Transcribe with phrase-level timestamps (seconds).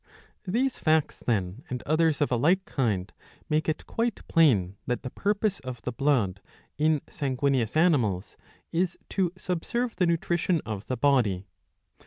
[0.47, 3.13] These facts, then, and others of a like kind,
[3.49, 6.41] make it quite plain that the purpose of the blood
[6.79, 8.35] in sanguineous animals
[8.71, 11.45] is to subserve the nutrition of the body.